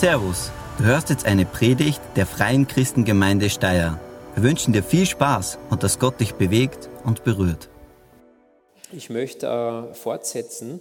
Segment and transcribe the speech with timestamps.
[0.00, 4.00] Servus, du hörst jetzt eine Predigt der Freien Christengemeinde Steyr.
[4.34, 7.68] Wir wünschen dir viel Spaß und dass Gott dich bewegt und berührt.
[8.92, 10.80] Ich möchte äh, fortsetzen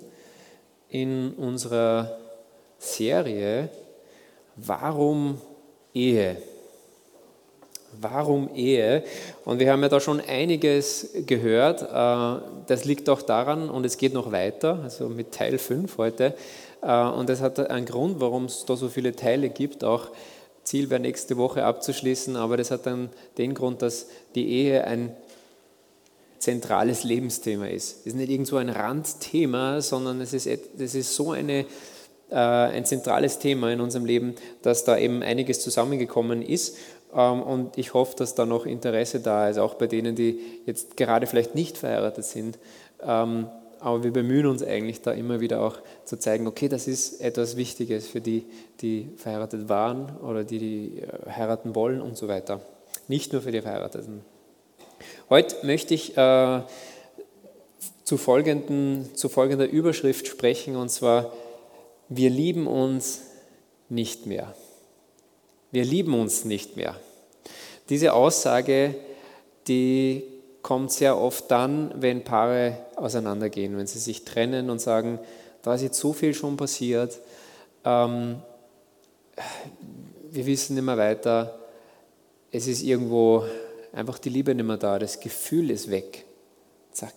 [0.88, 2.18] in unserer
[2.78, 3.68] Serie
[4.56, 5.42] Warum
[5.94, 6.38] Ehe?
[8.00, 9.04] Warum Ehe?
[9.44, 11.82] Und wir haben ja da schon einiges gehört.
[11.82, 16.36] Äh, das liegt auch daran, und es geht noch weiter, also mit Teil 5 heute,
[16.82, 19.84] und das hat einen Grund, warum es da so viele Teile gibt.
[19.84, 20.12] Auch
[20.64, 25.16] Ziel wäre nächste Woche abzuschließen, aber das hat dann den Grund, dass die Ehe ein
[26.40, 28.02] zentrales Lebensthema ist.
[28.02, 31.66] Es ist nicht irgend so ein Randthema, sondern es ist, es ist so eine,
[32.30, 36.78] äh, ein zentrales Thema in unserem Leben, dass da eben einiges zusammengekommen ist.
[37.14, 40.98] Ähm, und ich hoffe, dass da noch Interesse da ist, auch bei denen, die jetzt
[40.98, 42.58] gerade vielleicht nicht verheiratet sind.
[43.04, 43.48] Ähm,
[43.80, 47.56] aber wir bemühen uns eigentlich da immer wieder auch zu zeigen, okay, das ist etwas
[47.56, 48.46] Wichtiges für die,
[48.82, 52.62] die verheiratet waren oder die, die äh, heiraten wollen und so weiter.
[53.08, 54.22] Nicht nur für die Verheirateten.
[55.30, 56.62] Heute möchte ich äh,
[58.04, 61.32] zu, folgenden, zu folgender Überschrift sprechen, und zwar,
[62.10, 63.22] wir lieben uns
[63.88, 64.54] nicht mehr.
[65.72, 66.96] Wir lieben uns nicht mehr.
[67.90, 68.96] Diese Aussage,
[69.68, 70.24] die
[70.62, 75.20] kommt sehr oft dann, wenn Paare auseinandergehen, wenn sie sich trennen und sagen,
[75.62, 77.20] da ist jetzt so viel schon passiert,
[77.86, 78.42] ähm,
[80.32, 81.60] wir wissen nicht mehr weiter,
[82.52, 83.46] es ist irgendwo
[83.94, 86.26] einfach die Liebe nicht mehr da, das Gefühl ist weg.
[86.92, 87.14] Zack.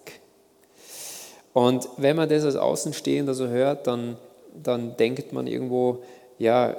[1.53, 4.17] Und wenn man das als Außenstehender so hört, dann,
[4.55, 6.03] dann denkt man irgendwo,
[6.39, 6.77] ja,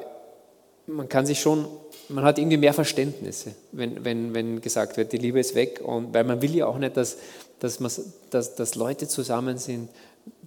[0.87, 1.67] man kann sich schon
[2.09, 5.81] man hat irgendwie mehr Verständnisse, wenn, wenn, wenn gesagt wird, die Liebe ist weg.
[5.83, 7.17] Und, weil man will ja auch nicht, dass,
[7.59, 7.91] dass, man,
[8.29, 9.89] dass, dass Leute zusammen sind,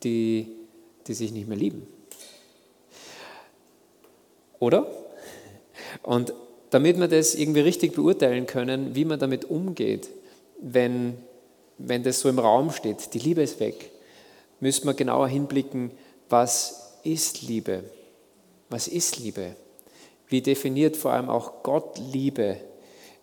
[0.03, 0.49] die,
[1.07, 1.87] die sich nicht mehr lieben.
[4.59, 4.87] Oder?
[6.03, 6.33] Und
[6.71, 10.09] damit wir das irgendwie richtig beurteilen können, wie man damit umgeht,
[10.61, 11.17] wenn,
[11.79, 13.91] wenn das so im Raum steht, die Liebe ist weg,
[14.61, 15.91] müssen wir genauer hinblicken,
[16.29, 17.85] was ist Liebe?
[18.69, 19.55] Was ist Liebe?
[20.29, 22.57] Wie definiert vor allem auch Gott Liebe?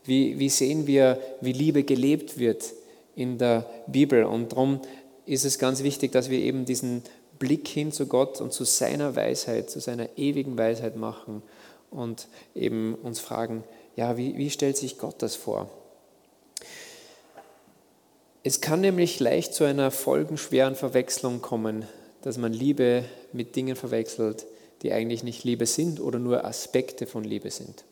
[0.05, 2.73] Wie, wie sehen wir, wie Liebe gelebt wird
[3.15, 4.25] in der Bibel?
[4.25, 4.81] Und darum
[5.25, 7.03] ist es ganz wichtig, dass wir eben diesen
[7.39, 11.41] Blick hin zu Gott und zu seiner Weisheit, zu seiner ewigen Weisheit machen
[11.89, 13.63] und eben uns fragen,
[13.95, 15.69] ja, wie, wie stellt sich Gott das vor?
[18.43, 21.85] Es kann nämlich leicht zu einer folgenschweren Verwechslung kommen,
[22.21, 24.45] dass man Liebe mit Dingen verwechselt,
[24.83, 27.85] die eigentlich nicht Liebe sind oder nur Aspekte von Liebe sind.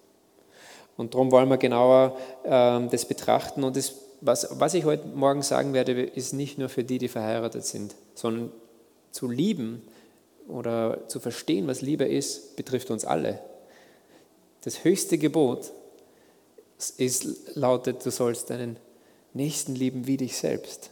[0.97, 3.63] Und darum wollen wir genauer äh, das betrachten.
[3.63, 7.07] Und das, was, was ich heute Morgen sagen werde, ist nicht nur für die, die
[7.07, 8.51] verheiratet sind, sondern
[9.11, 9.81] zu lieben
[10.47, 13.39] oder zu verstehen, was Liebe ist, betrifft uns alle.
[14.63, 15.71] Das höchste Gebot
[16.97, 18.77] ist, lautet, du sollst deinen
[19.33, 20.89] Nächsten lieben wie dich selbst.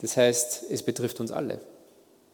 [0.00, 1.60] Das heißt, es betrifft uns alle.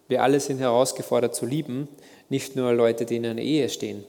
[0.08, 1.88] Wir alle sind herausgefordert zu lieben,
[2.32, 4.04] nicht nur Leute, die in einer Ehe stehen.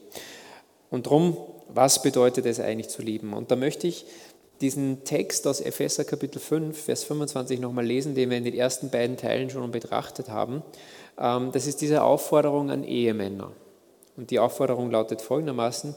[0.90, 1.36] Und darum,
[1.68, 3.34] was bedeutet es eigentlich zu lieben?
[3.34, 4.06] Und da möchte ich
[4.62, 8.88] diesen Text aus Epheser Kapitel 5, Vers 25 nochmal lesen, den wir in den ersten
[8.88, 10.62] beiden Teilen schon betrachtet haben.
[11.18, 13.52] Ähm, das ist diese Aufforderung an Ehemänner.
[14.16, 15.94] Und die Aufforderung lautet folgendermaßen,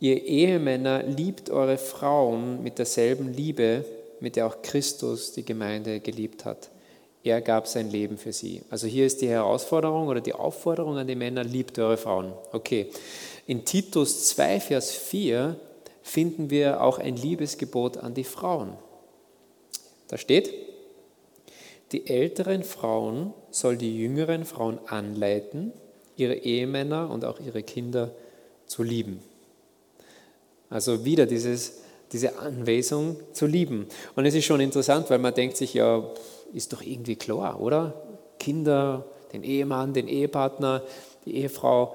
[0.00, 3.86] ihr Ehemänner liebt eure Frauen mit derselben Liebe,
[4.20, 6.68] mit der auch Christus die Gemeinde geliebt hat.
[7.24, 8.62] Er gab sein Leben für sie.
[8.68, 12.32] Also hier ist die Herausforderung oder die Aufforderung an die Männer, liebt eure Frauen.
[12.52, 12.88] Okay.
[13.46, 15.56] In Titus 2, Vers 4
[16.02, 18.72] finden wir auch ein Liebesgebot an die Frauen.
[20.08, 20.52] Da steht,
[21.92, 25.72] die älteren Frauen soll die jüngeren Frauen anleiten,
[26.16, 28.10] ihre Ehemänner und auch ihre Kinder
[28.66, 29.20] zu lieben.
[30.70, 33.86] Also wieder dieses, diese Anweisung zu lieben.
[34.16, 36.02] Und es ist schon interessant, weil man denkt sich ja,
[36.52, 37.94] ist doch irgendwie klar, oder?
[38.38, 40.82] Kinder, den Ehemann, den Ehepartner,
[41.24, 41.94] die Ehefrau,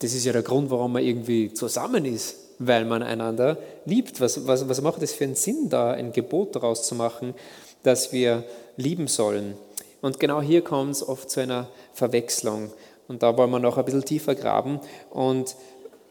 [0.00, 4.20] das ist ja der Grund, warum man irgendwie zusammen ist, weil man einander liebt.
[4.20, 7.34] Was, was, was macht es für einen Sinn, da ein Gebot daraus zu machen,
[7.82, 8.44] dass wir
[8.76, 9.54] lieben sollen?
[10.00, 12.72] Und genau hier kommt es oft zu einer Verwechslung.
[13.06, 14.80] Und da wollen wir noch ein bisschen tiefer graben
[15.10, 15.54] und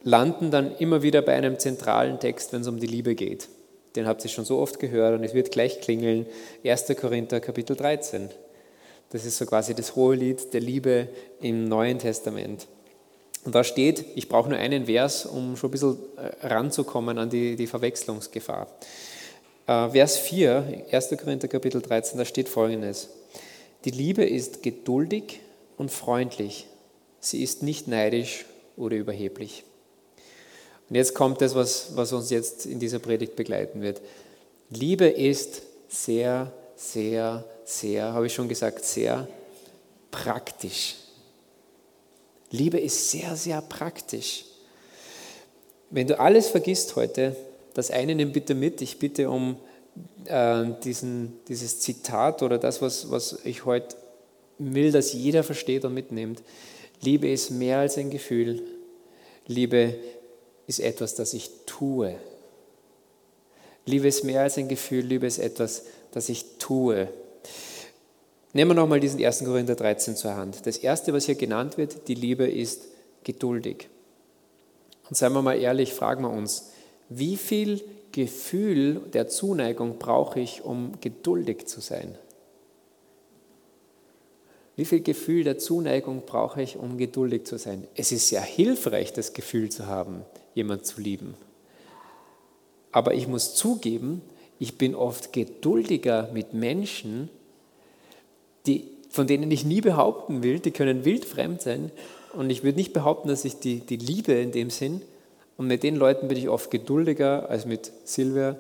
[0.03, 3.50] landen dann immer wieder bei einem zentralen Text, wenn es um die Liebe geht.
[3.95, 6.25] Den habt ihr schon so oft gehört und es wird gleich klingeln.
[6.65, 6.85] 1.
[6.99, 8.29] Korinther Kapitel 13.
[9.09, 11.09] Das ist so quasi das hohe Lied der Liebe
[11.41, 12.67] im Neuen Testament.
[13.43, 17.29] Und da steht, ich brauche nur einen Vers, um schon ein bisschen äh, ranzukommen an
[17.29, 18.67] die, die Verwechslungsgefahr.
[19.67, 21.09] Äh, Vers 4, 1.
[21.21, 23.09] Korinther Kapitel 13, da steht folgendes.
[23.83, 25.41] Die Liebe ist geduldig
[25.77, 26.67] und freundlich.
[27.19, 28.45] Sie ist nicht neidisch
[28.77, 29.63] oder überheblich.
[30.91, 34.01] Und jetzt kommt das, was, was uns jetzt in dieser Predigt begleiten wird.
[34.69, 39.25] Liebe ist sehr, sehr, sehr, habe ich schon gesagt, sehr
[40.11, 40.95] praktisch.
[42.49, 44.43] Liebe ist sehr, sehr praktisch.
[45.91, 47.37] Wenn du alles vergisst heute,
[47.73, 48.81] das eine nimm bitte mit.
[48.81, 49.55] Ich bitte um
[50.25, 53.95] äh, diesen, dieses Zitat oder das, was, was ich heute
[54.57, 56.44] will, dass jeder versteht und mitnimmt.
[56.99, 58.61] Liebe ist mehr als ein Gefühl.
[59.47, 59.95] Liebe
[60.71, 62.15] ist etwas, das ich tue.
[63.85, 67.09] Liebe ist mehr als ein Gefühl, Liebe ist etwas, das ich tue.
[68.53, 69.44] Nehmen wir nochmal diesen 1.
[69.44, 70.65] Korinther 13 zur Hand.
[70.65, 72.83] Das erste, was hier genannt wird, die Liebe ist
[73.25, 73.89] geduldig.
[75.09, 76.69] Und seien wir mal ehrlich, fragen wir uns,
[77.09, 77.83] wie viel
[78.13, 82.18] Gefühl der Zuneigung brauche ich, um geduldig zu sein?
[84.81, 87.88] Wie viel Gefühl der Zuneigung brauche ich, um geduldig zu sein?
[87.94, 90.24] Es ist sehr hilfreich, das Gefühl zu haben,
[90.56, 91.36] jemand zu lieben.
[92.92, 94.24] Aber ich muss zugeben,
[94.57, 97.30] ich bin oft geduldiger mit Menschen,
[98.66, 101.92] die, von denen ich nie behaupten will, die können wildfremd sein.
[102.33, 105.04] Und ich würde nicht behaupten, dass ich die, die liebe in dem Sinn.
[105.57, 108.57] Und mit den Leuten bin ich oft geduldiger als mit Silvia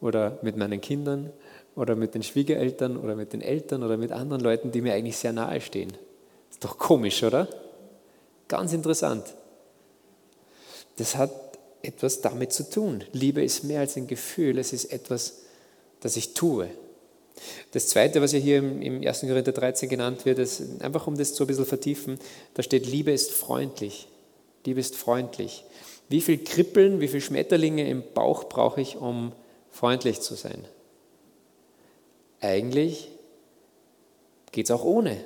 [0.00, 1.30] oder mit meinen Kindern
[1.80, 5.16] oder mit den Schwiegereltern oder mit den Eltern oder mit anderen Leuten, die mir eigentlich
[5.16, 5.94] sehr nahe stehen.
[6.50, 7.48] Ist doch komisch, oder?
[8.48, 9.24] Ganz interessant.
[10.98, 11.30] Das hat
[11.80, 13.02] etwas damit zu tun.
[13.12, 15.38] Liebe ist mehr als ein Gefühl, es ist etwas,
[16.00, 16.68] das ich tue.
[17.72, 19.20] Das Zweite, was ja hier im 1.
[19.20, 22.18] Korinther 13 genannt wird, ist einfach um das so ein bisschen vertiefen,
[22.52, 24.06] da steht, Liebe ist freundlich.
[24.66, 25.64] Liebe ist freundlich.
[26.10, 29.32] Wie viel Kribbeln, wie viele Schmetterlinge im Bauch brauche ich, um
[29.70, 30.66] freundlich zu sein?
[32.40, 33.08] Eigentlich
[34.52, 35.16] geht es auch ohne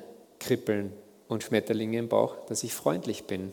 [0.41, 0.93] Kribbeln
[1.29, 3.53] und Schmetterlinge im Bauch, dass ich freundlich bin,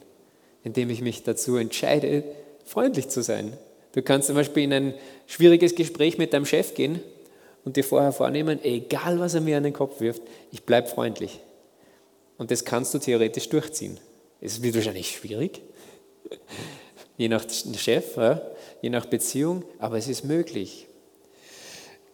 [0.64, 2.24] indem ich mich dazu entscheide,
[2.66, 3.58] freundlich zu sein.
[3.94, 4.94] Du kannst zum Beispiel in ein
[5.28, 7.02] schwieriges Gespräch mit deinem Chef gehen
[7.66, 11.40] und dir vorher vornehmen, egal was er mir an den Kopf wirft, ich bleibe freundlich.
[12.38, 14.00] Und das kannst du theoretisch durchziehen.
[14.40, 15.62] Es wird wahrscheinlich schwierig,
[17.18, 17.46] je nach
[17.78, 18.18] Chef,
[18.82, 20.88] je nach Beziehung, aber es ist möglich.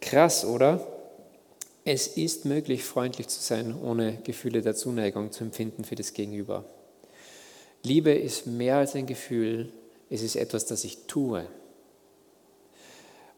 [0.02, 0.97] Krass, oder?
[1.90, 6.66] Es ist möglich, freundlich zu sein, ohne Gefühle der Zuneigung zu empfinden für das Gegenüber.
[7.82, 9.72] Liebe ist mehr als ein Gefühl,
[10.10, 11.48] es ist etwas, das ich tue.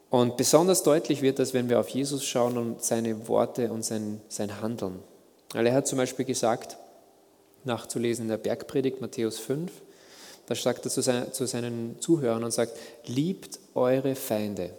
[0.10, 4.19] Und besonders deutlich wird das, wenn wir auf Jesus schauen und seine Worte und sein,
[4.30, 4.98] sein Handeln.
[5.54, 6.75] Weil er hat zum Beispiel gesagt,
[7.66, 9.72] nachzulesen in der Bergpredigt Matthäus 5,
[10.48, 12.75] da sagt er zu, sein, zu seinen Zuhörern und sagt,
[13.06, 14.72] liebt eure Feinde,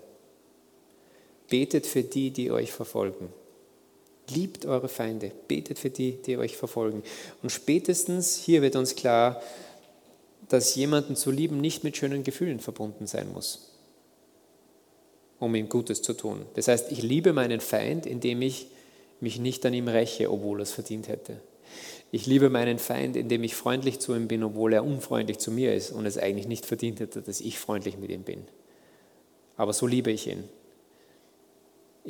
[1.48, 3.32] betet für die, die euch verfolgen.
[4.34, 7.02] Liebt eure Feinde, betet für die, die euch verfolgen.
[7.42, 9.42] Und spätestens hier wird uns klar,
[10.48, 13.70] dass jemanden zu lieben nicht mit schönen Gefühlen verbunden sein muss
[15.40, 16.42] um ihm Gutes zu tun.
[16.54, 18.68] Das heißt, ich liebe meinen Feind, indem ich
[19.20, 21.40] mich nicht an ihm räche, obwohl er es verdient hätte.
[22.12, 25.74] Ich liebe meinen Feind, indem ich freundlich zu ihm bin, obwohl er unfreundlich zu mir
[25.74, 28.42] ist und es eigentlich nicht verdient hätte, dass ich freundlich mit ihm bin.
[29.56, 30.44] Aber so liebe ich ihn.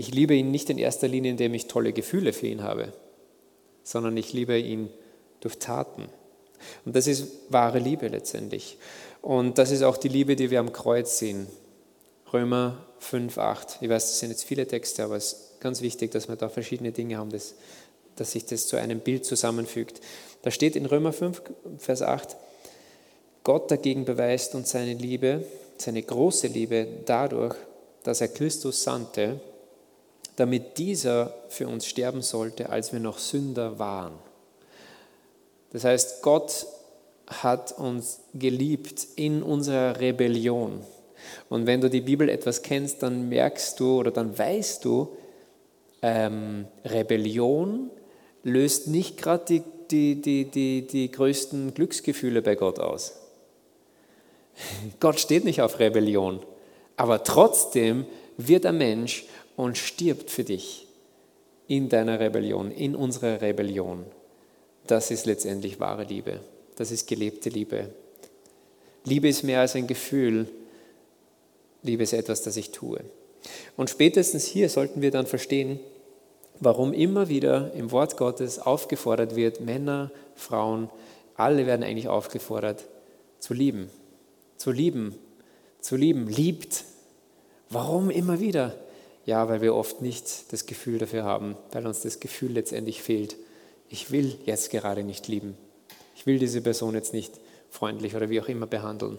[0.00, 2.94] Ich liebe ihn nicht in erster Linie, indem ich tolle Gefühle für ihn habe,
[3.82, 4.88] sondern ich liebe ihn
[5.40, 6.08] durch Taten.
[6.86, 8.78] Und das ist wahre Liebe letztendlich.
[9.20, 11.48] Und das ist auch die Liebe, die wir am Kreuz sehen.
[12.32, 13.76] Römer 5, 8.
[13.82, 16.48] Ich weiß, das sind jetzt viele Texte, aber es ist ganz wichtig, dass wir da
[16.48, 17.54] verschiedene Dinge haben, dass,
[18.16, 20.00] dass sich das zu einem Bild zusammenfügt.
[20.40, 21.42] Da steht in Römer 5,
[21.76, 22.38] Vers 8,
[23.44, 25.44] Gott dagegen beweist uns seine Liebe,
[25.76, 27.54] seine große Liebe dadurch,
[28.02, 29.42] dass er Christus sandte,
[30.40, 34.12] damit dieser für uns sterben sollte, als wir noch Sünder waren.
[35.72, 36.66] Das heißt, Gott
[37.26, 40.80] hat uns geliebt in unserer Rebellion.
[41.50, 45.14] Und wenn du die Bibel etwas kennst, dann merkst du oder dann weißt du,
[46.02, 47.90] ähm, Rebellion
[48.42, 53.12] löst nicht gerade die, die, die, die, die größten Glücksgefühle bei Gott aus.
[55.00, 56.40] Gott steht nicht auf Rebellion,
[56.96, 58.06] aber trotzdem
[58.38, 59.26] wird ein Mensch
[59.60, 60.86] und stirbt für dich
[61.68, 64.04] in deiner Rebellion, in unserer Rebellion.
[64.86, 66.40] Das ist letztendlich wahre Liebe.
[66.76, 67.90] Das ist gelebte Liebe.
[69.04, 70.48] Liebe ist mehr als ein Gefühl,
[71.82, 73.00] Liebe ist etwas, das ich tue.
[73.76, 75.80] Und spätestens hier sollten wir dann verstehen,
[76.58, 80.90] warum immer wieder im Wort Gottes aufgefordert wird, Männer, Frauen,
[81.36, 82.84] alle werden eigentlich aufgefordert,
[83.38, 83.90] zu lieben.
[84.56, 85.14] Zu lieben.
[85.80, 86.28] Zu lieben.
[86.28, 86.84] Liebt.
[87.70, 88.74] Warum immer wieder?
[89.26, 93.36] Ja, weil wir oft nicht das Gefühl dafür haben, weil uns das Gefühl letztendlich fehlt.
[93.88, 95.56] Ich will jetzt gerade nicht lieben.
[96.14, 97.32] Ich will diese Person jetzt nicht
[97.70, 99.18] freundlich oder wie auch immer behandeln.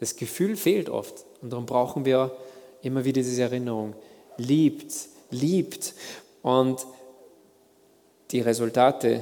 [0.00, 2.36] Das Gefühl fehlt oft und darum brauchen wir
[2.82, 3.94] immer wieder diese Erinnerung.
[4.36, 4.94] Liebt,
[5.30, 5.94] liebt.
[6.42, 6.86] Und
[8.30, 9.20] die Resultate,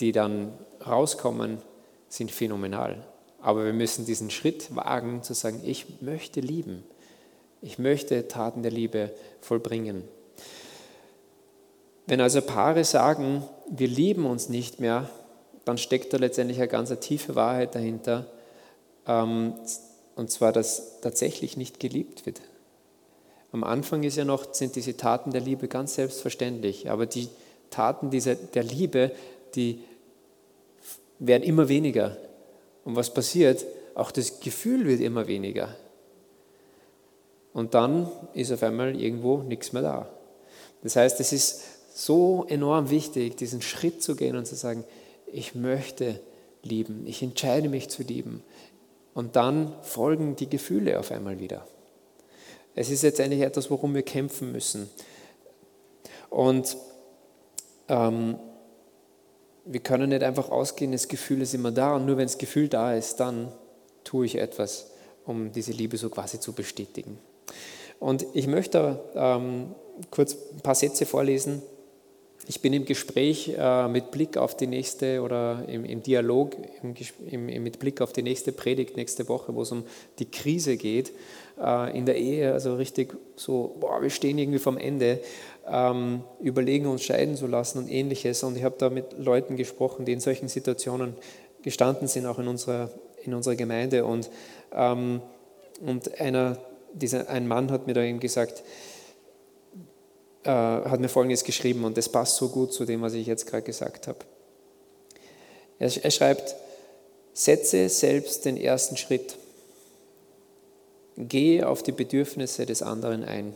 [0.00, 0.52] die dann
[0.86, 1.58] rauskommen,
[2.08, 3.04] sind phänomenal.
[3.40, 6.84] Aber wir müssen diesen Schritt wagen, zu sagen, ich möchte lieben.
[7.60, 9.10] Ich möchte Taten der Liebe
[9.40, 10.04] vollbringen.
[12.06, 15.10] Wenn also Paare sagen, wir lieben uns nicht mehr,
[15.64, 18.26] dann steckt da letztendlich eine ganz tiefe Wahrheit dahinter,
[19.06, 19.54] ähm,
[20.16, 22.40] und zwar, dass tatsächlich nicht geliebt wird.
[23.52, 27.28] Am Anfang ist ja noch, sind diese Taten der Liebe ganz selbstverständlich, aber die
[27.70, 29.12] Taten dieser, der Liebe,
[29.54, 29.82] die
[31.18, 32.16] werden immer weniger.
[32.84, 33.64] Und was passiert?
[33.94, 35.74] Auch das Gefühl wird immer weniger.
[37.52, 40.08] Und dann ist auf einmal irgendwo nichts mehr da.
[40.82, 41.62] Das heißt, es ist
[41.94, 44.84] so enorm wichtig, diesen Schritt zu gehen und zu sagen,
[45.26, 46.20] ich möchte
[46.62, 48.42] lieben, ich entscheide mich zu lieben.
[49.14, 51.66] Und dann folgen die Gefühle auf einmal wieder.
[52.74, 54.88] Es ist letztendlich etwas, worum wir kämpfen müssen.
[56.30, 56.76] Und
[57.88, 58.38] ähm,
[59.64, 62.68] wir können nicht einfach ausgehen, das Gefühl ist immer da und nur wenn das Gefühl
[62.68, 63.52] da ist, dann
[64.04, 64.90] tue ich etwas,
[65.26, 67.18] um diese Liebe so quasi zu bestätigen.
[67.98, 69.74] Und ich möchte ähm,
[70.10, 71.62] kurz ein paar Sätze vorlesen.
[72.46, 76.94] Ich bin im Gespräch äh, mit Blick auf die nächste oder im, im Dialog im,
[77.26, 79.84] im, mit Blick auf die nächste Predigt nächste Woche, wo es um
[80.18, 81.12] die Krise geht
[81.60, 85.20] äh, in der Ehe, also richtig so, boah, wir stehen irgendwie vom Ende,
[85.70, 88.42] ähm, überlegen uns scheiden zu lassen und ähnliches.
[88.42, 91.14] Und ich habe da mit Leuten gesprochen, die in solchen Situationen
[91.62, 92.90] gestanden sind, auch in unserer,
[93.24, 94.06] in unserer Gemeinde.
[94.06, 94.30] Und,
[94.72, 95.20] ähm,
[95.84, 96.56] und einer
[96.92, 98.62] dieser, ein Mann hat mir da eben gesagt,
[100.44, 103.46] äh, hat mir Folgendes geschrieben und das passt so gut zu dem, was ich jetzt
[103.46, 104.20] gerade gesagt habe.
[105.78, 106.54] Er, er schreibt,
[107.32, 109.36] setze selbst den ersten Schritt.
[111.16, 113.54] Gehe auf die Bedürfnisse des anderen ein.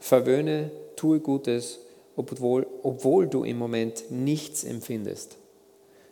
[0.00, 1.78] Verwöhne, tue Gutes,
[2.16, 5.36] obwohl, obwohl du im Moment nichts empfindest.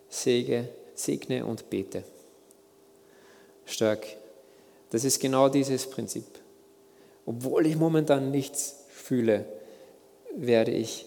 [0.09, 2.03] Sege, segne und bete.
[3.65, 4.07] Stark.
[4.89, 6.25] Das ist genau dieses Prinzip.
[7.25, 9.45] Obwohl ich momentan nichts fühle,
[10.35, 11.05] werde ich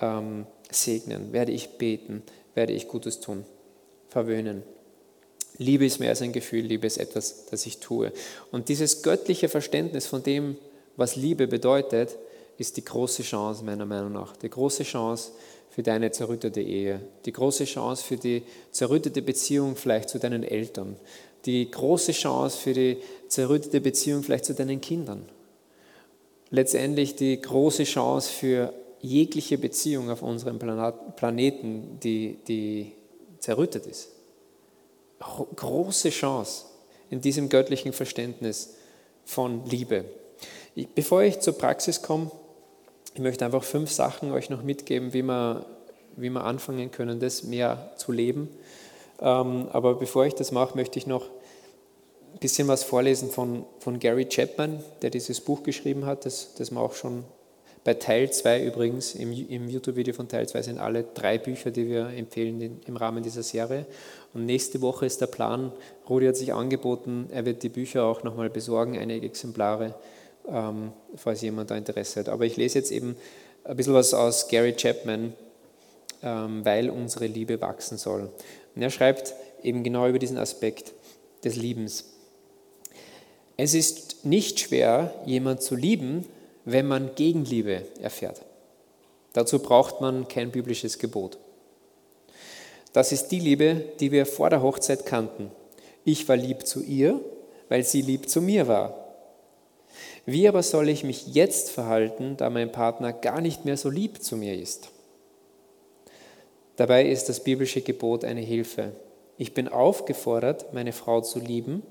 [0.00, 2.22] ähm, segnen, werde ich beten,
[2.54, 3.44] werde ich Gutes tun,
[4.08, 4.62] verwöhnen.
[5.58, 8.12] Liebe ist mehr als ein Gefühl, Liebe ist etwas, das ich tue.
[8.50, 10.56] Und dieses göttliche Verständnis von dem,
[10.96, 12.16] was Liebe bedeutet,
[12.58, 14.36] ist die große Chance meiner Meinung nach.
[14.36, 15.32] Die große Chance
[15.70, 20.96] für deine zerrüttete Ehe, die große Chance für die zerrüttete Beziehung vielleicht zu deinen Eltern,
[21.44, 25.24] die große Chance für die zerrüttete Beziehung vielleicht zu deinen Kindern.
[26.50, 32.92] Letztendlich die große Chance für jegliche Beziehung auf unserem Planeten, die, die
[33.40, 34.08] zerrüttet ist.
[35.56, 36.66] Große Chance
[37.10, 38.74] in diesem göttlichen Verständnis
[39.24, 40.04] von Liebe.
[40.94, 42.30] Bevor ich zur Praxis komme,
[43.14, 45.66] ich möchte einfach fünf Sachen euch noch mitgeben, wie wir,
[46.16, 48.48] wie wir anfangen können, das mehr zu leben.
[49.22, 51.26] Ähm, aber bevor ich das mache, möchte ich noch
[52.34, 56.72] ein bisschen was vorlesen von, von Gary Chapman, der dieses Buch geschrieben hat, das, das
[56.72, 57.24] wir auch schon
[57.84, 61.88] bei Teil 2 übrigens, im, im YouTube-Video von Teil 2 sind alle drei Bücher, die
[61.88, 63.86] wir empfehlen im Rahmen dieser Serie.
[64.34, 65.72] Und nächste Woche ist der Plan,
[66.08, 69.94] Rudi hat sich angeboten, er wird die Bücher auch nochmal besorgen, einige Exemplare,
[70.48, 72.28] ähm, falls jemand da Interesse hat.
[72.28, 73.16] Aber ich lese jetzt eben
[73.64, 75.32] ein bisschen was aus Gary Chapman,
[76.22, 78.30] weil unsere Liebe wachsen soll.
[78.74, 80.92] Und er schreibt eben genau über diesen Aspekt
[81.44, 82.04] des Liebens.
[83.56, 86.24] Es ist nicht schwer, jemand zu lieben,
[86.64, 88.42] wenn man Gegenliebe erfährt.
[89.32, 91.38] Dazu braucht man kein biblisches Gebot.
[92.92, 95.50] Das ist die Liebe, die wir vor der Hochzeit kannten.
[96.04, 97.20] Ich war lieb zu ihr,
[97.68, 98.98] weil sie lieb zu mir war.
[100.26, 104.22] Wie aber soll ich mich jetzt verhalten, da mein Partner gar nicht mehr so lieb
[104.22, 104.90] zu mir ist?
[106.76, 108.92] Dabei ist das biblische Gebot eine Hilfe.
[109.36, 111.82] Ich bin aufgefordert, meine Frau zu lieben,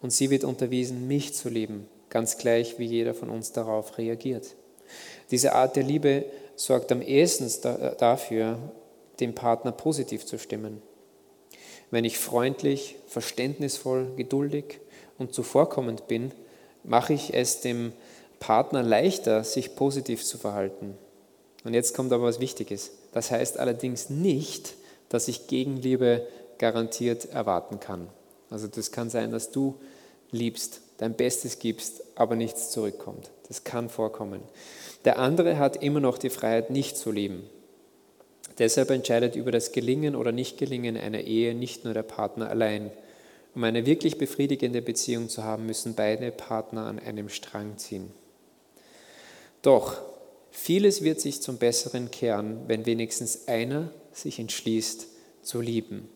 [0.00, 4.54] und sie wird unterwiesen, mich zu lieben, ganz gleich wie jeder von uns darauf reagiert.
[5.30, 7.50] Diese Art der Liebe sorgt am ehesten
[7.98, 8.58] dafür,
[9.20, 10.80] dem Partner positiv zu stimmen.
[11.90, 14.80] Wenn ich freundlich, verständnisvoll, geduldig
[15.18, 16.32] und zuvorkommend bin,
[16.84, 17.92] mache ich es dem
[18.40, 20.96] Partner leichter, sich positiv zu verhalten.
[21.64, 22.92] Und jetzt kommt aber was Wichtiges.
[23.12, 24.74] Das heißt allerdings nicht,
[25.08, 26.26] dass ich Gegenliebe
[26.58, 28.08] garantiert erwarten kann.
[28.50, 29.78] Also das kann sein, dass du
[30.30, 33.30] liebst, dein Bestes gibst, aber nichts zurückkommt.
[33.48, 34.42] Das kann vorkommen.
[35.04, 37.48] Der andere hat immer noch die Freiheit, nicht zu lieben.
[38.58, 42.90] Deshalb entscheidet über das Gelingen oder Nichtgelingen einer Ehe nicht nur der Partner allein.
[43.54, 48.10] Um eine wirklich befriedigende Beziehung zu haben, müssen beide Partner an einem Strang ziehen.
[49.62, 49.96] Doch
[50.58, 55.06] vieles wird sich zum Besseren kehren, wenn wenigstens einer sich entschließt
[55.42, 56.08] zu lieben.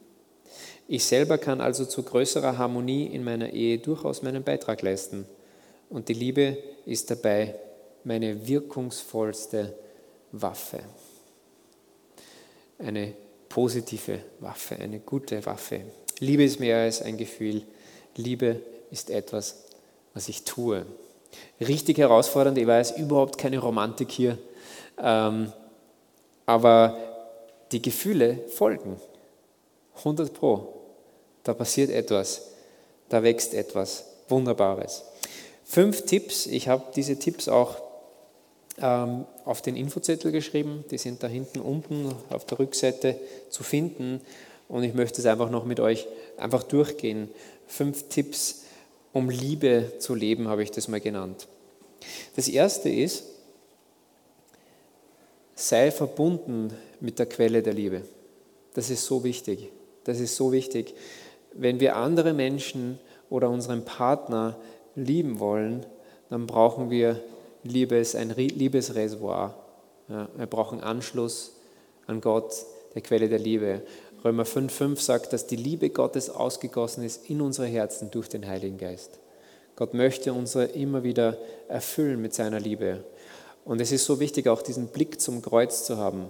[0.89, 5.27] Ich selber kann also zu größerer Harmonie in meiner Ehe durchaus meinen Beitrag leisten.
[5.89, 7.55] Und die Liebe ist dabei
[8.05, 9.75] meine wirkungsvollste
[10.33, 10.81] Waffe
[12.83, 13.15] eine
[13.49, 15.83] positive Waffe, eine gute Waffe.
[16.19, 17.63] Liebe ist mehr als ein Gefühl.
[18.17, 19.65] Liebe ist etwas,
[20.15, 20.85] was ich tue.
[21.61, 24.39] Richtig herausfordernd, ich weiß, überhaupt keine Romantik hier,
[24.99, 25.53] ähm,
[26.47, 26.97] aber
[27.71, 29.01] die Gefühle folgen.
[29.99, 30.69] 100 Pro.
[31.45, 32.49] Da passiert etwas,
[33.09, 35.05] da wächst etwas Wunderbares.
[35.65, 37.77] Fünf Tipps, ich habe diese Tipps auch
[38.81, 40.85] ähm, auf den Infozettel geschrieben.
[40.91, 43.19] Die sind da hinten unten auf der Rückseite
[43.51, 44.21] zu finden.
[44.69, 47.29] Und ich möchte es einfach noch mit euch einfach durchgehen.
[47.67, 48.62] Fünf Tipps,
[49.13, 51.49] um Liebe zu leben, habe ich das mal genannt.
[52.37, 53.25] Das erste ist,
[55.55, 58.03] sei verbunden mit der Quelle der Liebe.
[58.75, 59.71] Das ist so wichtig.
[60.05, 60.95] Das ist so wichtig.
[61.53, 64.57] Wenn wir andere Menschen oder unseren Partner
[64.95, 65.87] lieben wollen,
[66.31, 67.21] dann brauchen wir
[67.65, 69.55] Liebe ist ein Liebesreservoir.
[70.09, 71.53] Ja, wir brauchen Anschluss
[72.07, 72.53] an Gott,
[72.95, 73.83] der Quelle der Liebe.
[74.25, 78.79] Römer 5,5 sagt, dass die Liebe Gottes ausgegossen ist in unsere Herzen durch den Heiligen
[78.79, 79.19] Geist.
[79.77, 81.39] Gott möchte uns immer wieder
[81.69, 83.05] erfüllen mit seiner Liebe.
[83.65, 86.27] Und es ist so wichtig, auch diesen Blick zum Kreuz zu haben.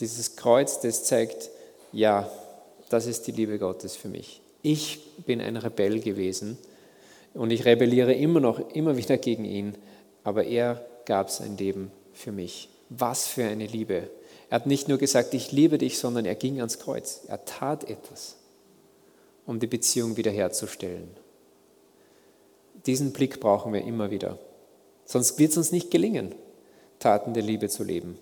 [0.00, 1.50] Dieses Kreuz, das zeigt,
[1.92, 2.30] ja,
[2.88, 4.40] das ist die Liebe Gottes für mich.
[4.62, 6.56] Ich bin ein Rebell gewesen
[7.34, 9.76] und ich rebelliere immer noch, immer wieder gegen ihn
[10.24, 12.68] aber er gab sein Leben für mich.
[12.88, 14.10] Was für eine Liebe.
[14.50, 17.20] Er hat nicht nur gesagt, ich liebe dich, sondern er ging ans Kreuz.
[17.28, 18.36] Er tat etwas,
[19.46, 21.08] um die Beziehung wiederherzustellen.
[22.84, 24.38] Diesen Blick brauchen wir immer wieder.
[25.04, 26.34] Sonst wird es uns nicht gelingen,
[26.98, 28.18] Taten der Liebe zu leben.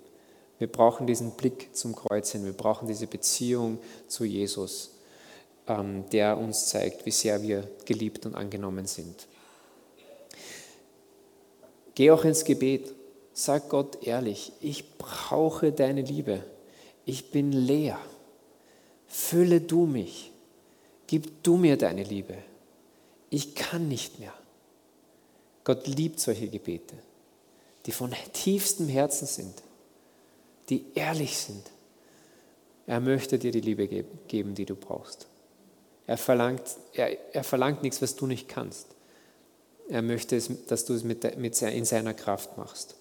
[0.59, 2.45] Wir brauchen diesen Blick zum Kreuz hin.
[2.45, 4.91] Wir brauchen diese Beziehung zu Jesus,
[5.67, 9.29] ähm, der uns zeigt, wie sehr wir geliebt und angenommen sind.
[11.95, 12.93] Geh auch ins Gebet.
[13.41, 16.43] Sag Gott ehrlich, ich brauche deine Liebe.
[17.05, 17.97] Ich bin leer.
[19.07, 20.33] Fülle du mich.
[21.07, 22.35] Gib du mir deine Liebe.
[23.31, 24.35] Ich kann nicht mehr.
[25.63, 26.97] Gott liebt solche Gebete,
[27.87, 29.55] die von tiefstem Herzen sind,
[30.69, 31.71] die ehrlich sind.
[32.89, 35.29] Er möchte dir die Liebe geben, die du brauchst.
[36.09, 38.89] Er verlangt, er, er verlangt nichts, was du nicht kannst.
[39.89, 42.98] Er möchte, dass du es mit, mit, in seiner Kraft machst.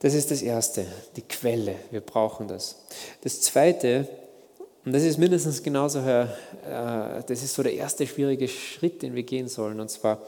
[0.00, 0.86] Das ist das Erste,
[1.16, 1.76] die Quelle.
[1.90, 2.82] Wir brauchen das.
[3.20, 4.08] Das Zweite,
[4.84, 6.26] und das ist mindestens genauso, äh,
[6.64, 10.22] das ist so der erste schwierige Schritt, den wir gehen sollen, und zwar,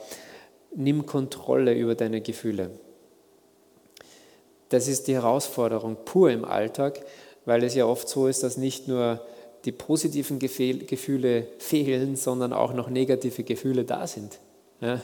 [0.75, 2.71] nimm Kontrolle über deine Gefühle.
[4.69, 7.01] Das ist die Herausforderung pur im Alltag,
[7.47, 9.21] weil es ja oft so ist, dass nicht nur
[9.65, 14.39] die positiven Gefühle fehlen, sondern auch noch negative Gefühle da sind.
[14.81, 15.01] Ja?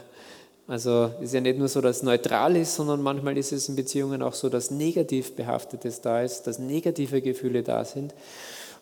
[0.68, 3.74] Also ist ja nicht nur so, dass es neutral ist, sondern manchmal ist es in
[3.74, 8.14] Beziehungen auch so, dass negativ behaftetes da ist, dass negative Gefühle da sind.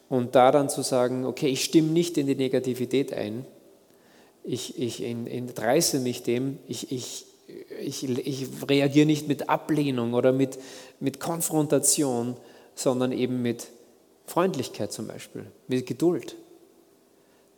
[0.09, 3.46] Und da dann zu sagen, okay, ich stimme nicht in die Negativität ein,
[4.42, 7.27] ich, ich entreiße mich dem, ich, ich,
[7.81, 10.59] ich, ich reagiere nicht mit Ablehnung oder mit,
[10.99, 12.37] mit Konfrontation,
[12.75, 13.68] sondern eben mit
[14.27, 16.37] Freundlichkeit zum Beispiel, mit Geduld.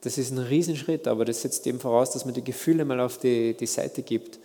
[0.03, 3.19] Das ist ein Riesenschritt, aber das setzt eben voraus, dass man die Gefühle mal auf
[3.19, 4.39] die, die Seite gibt,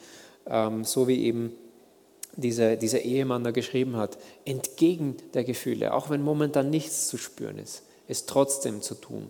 [0.48, 1.54] ähm, so wie eben
[2.36, 7.60] dieser, dieser Ehemann da geschrieben hat, entgegen der Gefühle, auch wenn momentan nichts zu spüren
[7.60, 9.28] ist, es trotzdem zu tun.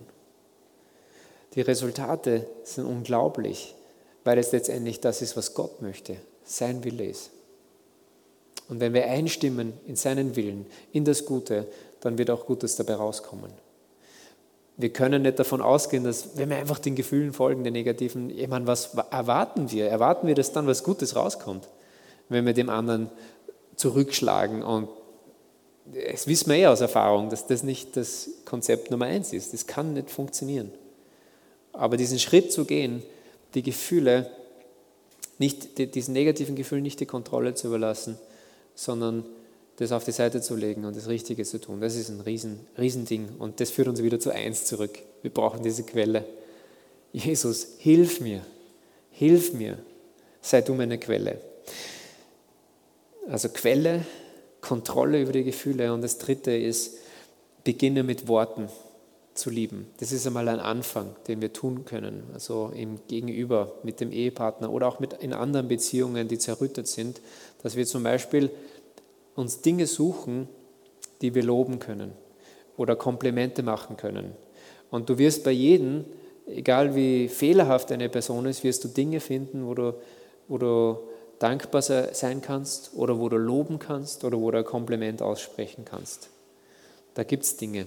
[1.54, 3.74] Die Resultate sind unglaublich,
[4.24, 7.30] weil es letztendlich das ist, was Gott möchte, sein Wille ist.
[8.68, 11.68] Und wenn wir einstimmen in seinen Willen, in das Gute,
[12.00, 13.52] dann wird auch Gutes dabei rauskommen.
[14.76, 18.48] Wir können nicht davon ausgehen, dass, wenn wir einfach den Gefühlen folgen, den negativen, ich
[18.48, 19.88] meine, was erwarten wir?
[19.88, 21.68] Erwarten wir, dass dann was Gutes rauskommt,
[22.28, 23.10] wenn wir dem anderen
[23.76, 24.62] zurückschlagen?
[24.62, 24.88] Und
[25.86, 29.52] das wissen wir eh aus Erfahrung, dass das nicht das Konzept Nummer eins ist.
[29.52, 30.72] Das kann nicht funktionieren.
[31.72, 33.02] Aber diesen Schritt zu gehen,
[33.54, 34.30] die Gefühle,
[35.38, 38.18] nicht, diesen negativen Gefühlen nicht die Kontrolle zu überlassen,
[38.74, 39.24] sondern
[39.76, 41.80] das auf die Seite zu legen und das Richtige zu tun.
[41.80, 44.98] Das ist ein riesen, Riesending und das führt uns wieder zu eins zurück.
[45.22, 46.24] Wir brauchen diese Quelle.
[47.12, 48.44] Jesus, hilf mir,
[49.10, 49.78] hilf mir,
[50.40, 51.40] sei du meine Quelle.
[53.28, 54.04] Also Quelle,
[54.60, 55.92] Kontrolle über die Gefühle.
[55.92, 56.98] Und das dritte ist,
[57.64, 58.68] beginne mit Worten
[59.34, 59.86] zu lieben.
[59.98, 62.24] Das ist einmal ein Anfang, den wir tun können.
[62.32, 67.20] Also im Gegenüber mit dem Ehepartner oder auch mit, in anderen Beziehungen, die zerrüttet sind,
[67.62, 68.50] dass wir zum Beispiel
[69.34, 70.48] uns Dinge suchen,
[71.20, 72.12] die wir loben können
[72.76, 74.32] oder Komplimente machen können.
[74.90, 76.04] Und du wirst bei jedem,
[76.46, 79.94] egal wie fehlerhaft eine Person ist, wirst du Dinge finden, wo du,
[80.48, 80.98] wo du
[81.38, 86.30] dankbar sein kannst oder wo du loben kannst oder wo du ein Kompliment aussprechen kannst.
[87.14, 87.86] Da gibt es Dinge.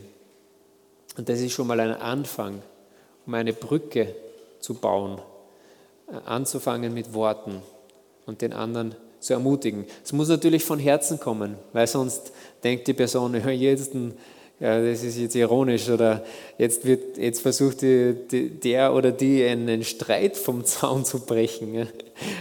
[1.17, 2.61] Und das ist schon mal ein Anfang,
[3.25, 4.15] um eine Brücke
[4.59, 5.19] zu bauen,
[6.25, 7.61] anzufangen mit Worten
[8.25, 8.95] und den anderen
[9.27, 9.85] zu ermutigen.
[10.03, 12.31] Es muss natürlich von Herzen kommen, weil sonst
[12.63, 13.93] denkt die Person, jetzt,
[14.59, 16.23] ja, das ist jetzt ironisch oder
[16.57, 21.73] jetzt, wird, jetzt versucht die, die, der oder die einen Streit vom Zaun zu brechen.
[21.75, 21.83] Ja.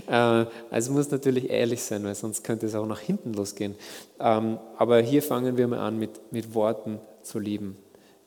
[0.08, 3.74] Äh, also es muss natürlich ehrlich sein, weil sonst könnte es auch nach hinten losgehen.
[4.18, 7.76] Ähm, aber hier fangen wir mal an, mit, mit Worten zu lieben.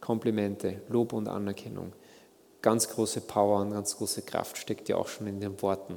[0.02, 1.94] Komplimente, Lob und Anerkennung.
[2.62, 5.96] Ganz große Power und ganz große Kraft steckt ja auch schon in den Worten.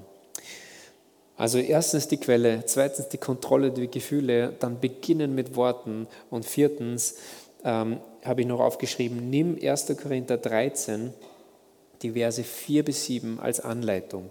[1.43, 7.17] Also erstens die Quelle, zweitens die Kontrolle der Gefühle, dann beginnen mit Worten und viertens
[7.65, 9.93] ähm, habe ich noch aufgeschrieben, nimm 1.
[10.01, 11.13] Korinther 13,
[12.01, 14.29] die Verse 4 bis 7 als Anleitung.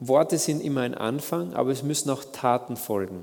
[0.00, 3.22] Worte sind immer ein Anfang, aber es müssen auch Taten folgen.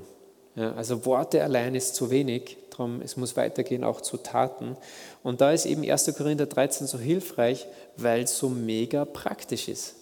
[0.54, 4.78] Ja, also Worte allein ist zu wenig, darum es muss weitergehen auch zu Taten.
[5.22, 6.14] Und da ist eben 1.
[6.16, 7.66] Korinther 13 so hilfreich,
[7.98, 9.99] weil es so mega praktisch ist.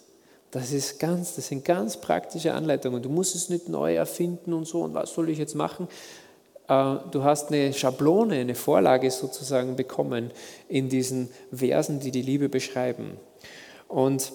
[0.51, 3.01] Das, ist ganz, das sind ganz praktische Anleitungen.
[3.01, 5.87] Du musst es nicht neu erfinden und so, und was soll ich jetzt machen?
[6.67, 10.31] Äh, du hast eine Schablone, eine Vorlage sozusagen bekommen
[10.67, 13.17] in diesen Versen, die die Liebe beschreiben.
[13.87, 14.31] Und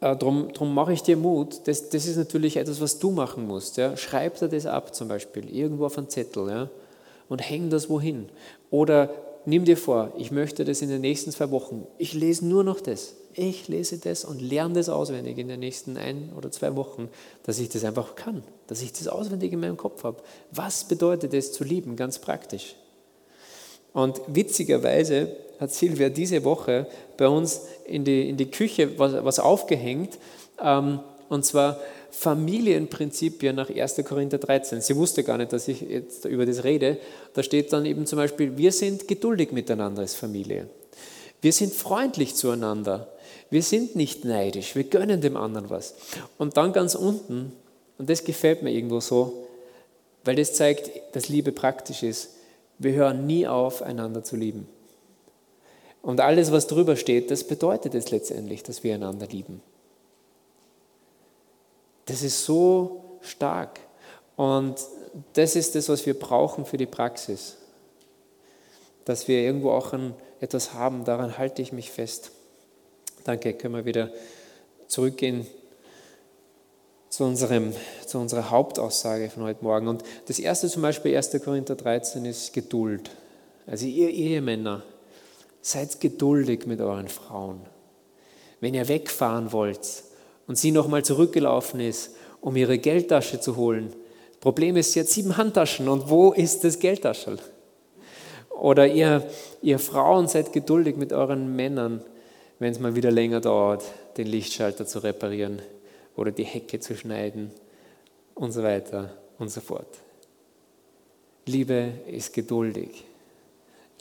[0.00, 1.66] äh, darum, darum mache ich dir Mut.
[1.66, 3.78] Das, das ist natürlich etwas, was du machen musst.
[3.78, 3.96] Ja.
[3.96, 6.70] Schreib dir das ab zum Beispiel, irgendwo auf einen Zettel ja,
[7.28, 8.28] und häng das wohin.
[8.70, 9.10] Oder
[9.46, 11.86] nimm dir vor, ich möchte das in den nächsten zwei Wochen.
[11.98, 15.96] Ich lese nur noch das ich lese das und lerne das auswendig in den nächsten
[15.96, 17.08] ein oder zwei Wochen,
[17.42, 20.22] dass ich das einfach kann, dass ich das auswendig in meinem Kopf habe.
[20.50, 22.76] Was bedeutet es zu lieben, ganz praktisch?
[23.92, 29.38] Und witzigerweise hat Silvia diese Woche bei uns in die, in die Küche was, was
[29.38, 30.18] aufgehängt,
[30.62, 31.80] ähm, und zwar
[32.16, 34.02] Familienprinzipien nach 1.
[34.04, 34.80] Korinther 13.
[34.80, 36.98] Sie wusste gar nicht, dass ich jetzt über das rede.
[37.34, 40.68] Da steht dann eben zum Beispiel, wir sind geduldig miteinander als Familie.
[41.42, 43.08] Wir sind freundlich zueinander.
[43.50, 45.94] Wir sind nicht neidisch, wir gönnen dem anderen was.
[46.38, 47.52] Und dann ganz unten,
[47.98, 49.46] und das gefällt mir irgendwo so,
[50.24, 52.30] weil das zeigt, dass Liebe praktisch ist,
[52.78, 54.66] wir hören nie auf, einander zu lieben.
[56.02, 59.60] Und alles, was drüber steht, das bedeutet es letztendlich, dass wir einander lieben.
[62.06, 63.80] Das ist so stark.
[64.36, 64.76] Und
[65.34, 67.56] das ist das, was wir brauchen für die Praxis.
[69.04, 72.30] Dass wir irgendwo auch ein, etwas haben, daran halte ich mich fest.
[73.24, 74.10] Danke, können wir wieder
[74.88, 75.46] zurückgehen
[77.08, 77.72] zu, unserem,
[78.06, 79.88] zu unserer Hauptaussage von heute Morgen.
[79.88, 81.30] Und das erste zum Beispiel, 1.
[81.42, 83.10] Korinther 13, ist Geduld.
[83.66, 84.82] Also ihr Ehemänner,
[85.62, 87.60] seid geduldig mit euren Frauen.
[88.60, 89.80] Wenn ihr wegfahren wollt
[90.46, 93.92] und sie nochmal zurückgelaufen ist, um ihre Geldtasche zu holen,
[94.40, 97.38] Problem ist, sie hat sieben Handtaschen und wo ist das Geldtaschel?
[98.50, 99.26] Oder ihr,
[99.62, 102.04] ihr Frauen seid geduldig mit euren Männern
[102.58, 103.84] wenn es mal wieder länger dauert,
[104.16, 105.60] den Lichtschalter zu reparieren
[106.16, 107.50] oder die Hecke zu schneiden
[108.34, 109.98] und so weiter und so fort.
[111.46, 113.04] Liebe ist geduldig.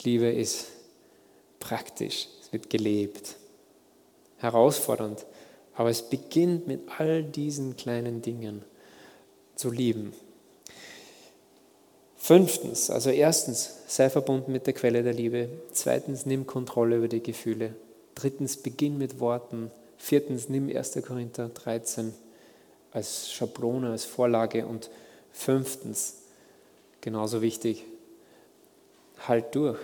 [0.03, 0.67] Liebe ist
[1.59, 2.27] praktisch.
[2.41, 3.35] Es wird gelebt.
[4.37, 5.25] Herausfordernd.
[5.75, 8.63] Aber es beginnt mit all diesen kleinen Dingen
[9.55, 10.13] zu lieben.
[12.23, 15.49] Fünftens, also erstens, sei verbunden mit der Quelle der Liebe.
[15.73, 17.75] Zweitens, nimm Kontrolle über die Gefühle.
[18.15, 19.71] Drittens, beginn mit Worten.
[19.97, 20.99] Viertens, nimm 1.
[21.05, 22.13] Korinther 13
[22.91, 24.65] als Schablone, als Vorlage.
[24.65, 24.89] Und
[25.33, 26.19] fünftens,
[27.01, 27.83] genauso wichtig,
[29.27, 29.79] halt durch.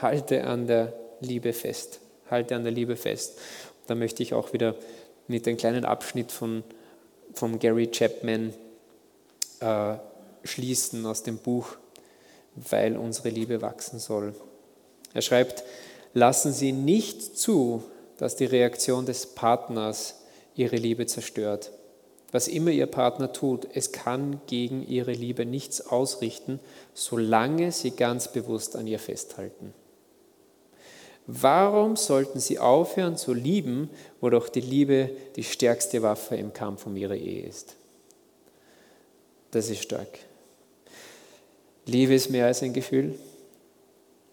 [0.00, 2.00] Halte an der Liebe fest.
[2.30, 3.38] Halte an der Liebe fest.
[3.86, 4.76] Da möchte ich auch wieder
[5.30, 6.62] mit einem kleinen Abschnitt von,
[7.34, 8.52] von Gary Chapman
[9.60, 9.94] äh,
[10.42, 11.76] schließen aus dem Buch,
[12.56, 14.34] weil unsere Liebe wachsen soll.
[15.14, 15.62] Er schreibt,
[16.14, 17.84] lassen Sie nicht zu,
[18.18, 20.16] dass die Reaktion des Partners
[20.56, 21.70] Ihre Liebe zerstört.
[22.32, 26.60] Was immer Ihr Partner tut, es kann gegen Ihre Liebe nichts ausrichten,
[26.92, 29.74] solange Sie ganz bewusst an ihr festhalten.
[31.32, 33.88] Warum sollten Sie aufhören zu lieben,
[34.20, 37.76] wo doch die Liebe die stärkste Waffe im Kampf um Ihre Ehe ist?
[39.52, 40.18] Das ist stark.
[41.86, 43.16] Liebe ist mehr als ein Gefühl.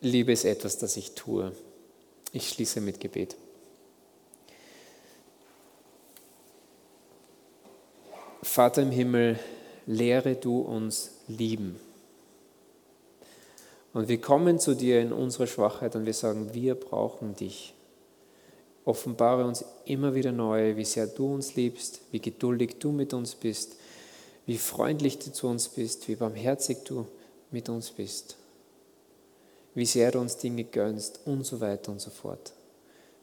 [0.01, 1.51] Liebe ist etwas, das ich tue.
[2.33, 3.35] Ich schließe mit Gebet.
[8.41, 9.37] Vater im Himmel,
[9.85, 11.79] lehre du uns lieben.
[13.97, 17.73] Und wir kommen zu dir in unserer Schwachheit und wir sagen, wir brauchen dich.
[18.85, 23.33] Offenbare uns immer wieder neu, wie sehr du uns liebst, wie geduldig du mit uns
[23.33, 23.75] bist,
[24.45, 27.07] wie freundlich du zu uns bist, wie barmherzig du
[27.49, 28.35] mit uns bist,
[29.73, 32.53] wie sehr du uns Dinge gönnst und so weiter und so fort.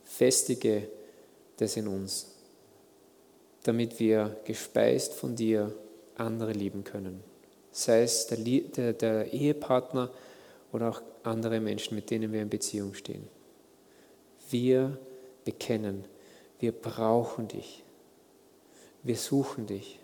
[0.02, 0.88] Festige
[1.56, 2.32] das in uns,
[3.62, 5.72] damit wir gespeist von dir
[6.16, 7.22] andere lieben können.
[7.70, 10.10] Sei es der, der, der Ehepartner
[10.74, 13.28] oder auch andere Menschen, mit denen wir in Beziehung stehen.
[14.50, 14.98] Wir
[15.44, 16.04] bekennen,
[16.58, 17.84] wir brauchen dich.
[19.04, 20.00] Wir suchen dich.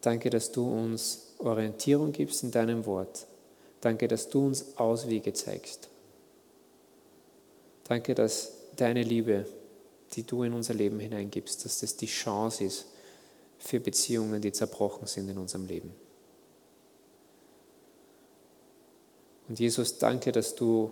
[0.00, 3.28] Danke, dass du uns Orientierung gibst in deinem Wort.
[3.80, 5.88] Danke, dass du uns Auswege zeigst.
[7.84, 9.46] Danke, dass deine Liebe,
[10.14, 12.86] die du in unser Leben hineingibst, dass das die Chance ist
[13.58, 16.03] für Beziehungen, die zerbrochen sind in unserem Leben.
[19.48, 20.90] Und Jesus, danke, dass du